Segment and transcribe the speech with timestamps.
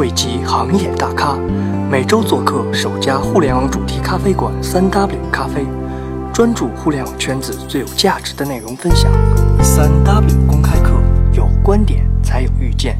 [0.00, 1.36] 汇集行业大咖
[1.90, 5.66] 每周做客首家互联网主题咖啡馆三 w 咖啡
[6.32, 9.12] 专注互联网圈子最有价值的内容分享。
[9.62, 10.92] 三 w 公开课
[11.34, 12.96] 有观点才有遇见。